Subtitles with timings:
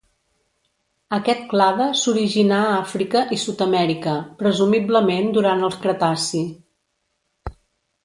[1.17, 6.47] Aquest clade s'originà a Àfrica i Sud-amèrica, presumiblement durant el Cretaci.